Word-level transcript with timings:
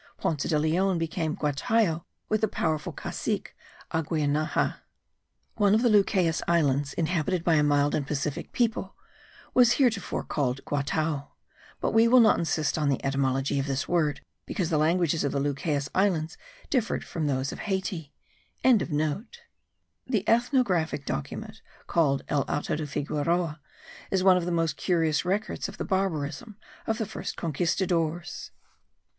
Ponce 0.17 0.45
de 0.49 0.57
Leon 0.57 0.97
became 0.97 1.35
guatiao 1.37 2.05
with 2.27 2.41
the 2.41 2.47
powerful 2.47 2.91
cacique 2.91 3.55
Agueinaha.] 3.91 4.79
One 5.57 5.75
of 5.75 5.83
the 5.83 5.89
Lucayes 5.89 6.41
Islands, 6.47 6.93
inhabited 6.93 7.43
by 7.43 7.53
a 7.53 7.61
mild 7.63 7.93
and 7.93 8.07
pacific 8.07 8.51
people, 8.51 8.95
was 9.53 9.73
heretofore 9.73 10.23
called 10.23 10.65
Guatao; 10.65 11.27
but 11.79 11.91
we 11.91 12.07
will 12.07 12.19
not 12.19 12.39
insist 12.39 12.79
on 12.79 12.89
the 12.89 13.05
etymology 13.05 13.59
of 13.59 13.67
this 13.67 13.87
word, 13.87 14.21
because 14.47 14.71
the 14.71 14.79
languages 14.79 15.23
of 15.23 15.31
the 15.31 15.39
Lucayes 15.39 15.87
Islands 15.93 16.35
differed 16.71 17.05
from 17.05 17.27
those 17.27 17.51
of 17.51 17.59
Hayti.) 17.59 18.11
The 18.63 18.87
ethnographic 20.27 21.05
document 21.05 21.61
called 21.85 22.23
El 22.27 22.41
Auto 22.49 22.75
de 22.75 22.87
Figueroa 22.87 23.59
is 24.09 24.23
one 24.23 24.35
of 24.35 24.45
the 24.45 24.51
most 24.51 24.77
curious 24.77 25.23
records 25.25 25.69
of 25.69 25.77
the 25.77 25.85
barbarism 25.85 26.57
of 26.87 26.97
the 26.97 27.05
first 27.05 27.37
conquistadores. 27.37 28.49